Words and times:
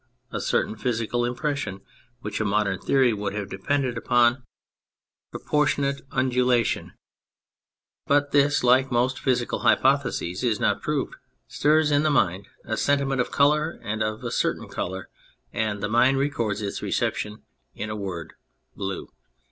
A 0.31 0.41
certain 0.41 0.75
physical 0.75 1.23
impression 1.25 1.81
(which 2.21 2.41
a 2.41 2.43
modern 2.43 2.79
theory 2.79 3.13
would 3.13 3.35
have 3.35 3.51
depend 3.51 3.85
upon 3.95 4.41
pro 5.31 5.39
24 5.39 5.59
On 5.61 5.61
the 5.61 5.67
Simplicity 5.67 5.89
of 5.91 5.93
Words 5.93 6.01
portionate 6.01 6.17
undulation 6.17 6.93
but 8.07 8.31
this, 8.31 8.63
like 8.63 8.91
most 8.91 9.19
physical 9.19 9.59
hypotheses, 9.59 10.43
is 10.43 10.59
not 10.59 10.81
proved) 10.81 11.13
stirs 11.47 11.91
in 11.91 12.01
the 12.01 12.09
mind 12.09 12.47
a 12.65 12.77
senti 12.77 13.05
ment 13.05 13.21
of 13.21 13.29
colour 13.29 13.79
and 13.83 14.01
of 14.01 14.23
a 14.23 14.31
certain 14.31 14.67
colour; 14.69 15.07
and 15.53 15.83
the 15.83 15.87
mind 15.87 16.17
records 16.17 16.63
its 16.63 16.81
reception 16.81 17.43
in 17.75 17.91
a 17.91 17.95
word: 17.95 18.33
blue. 18.75 19.07